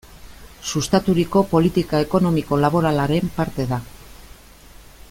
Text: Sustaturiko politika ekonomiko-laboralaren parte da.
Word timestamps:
Sustaturiko 0.69 1.43
politika 1.51 1.99
ekonomiko-laboralaren 2.07 3.31
parte 3.39 3.67
da. 3.75 3.81